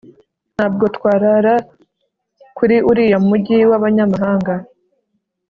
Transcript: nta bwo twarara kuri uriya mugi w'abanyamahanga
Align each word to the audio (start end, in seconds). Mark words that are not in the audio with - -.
nta 0.55 0.65
bwo 0.73 0.85
twarara 0.95 1.55
kuri 2.57 2.75
uriya 2.89 3.17
mugi 3.27 3.57
w'abanyamahanga 3.69 4.53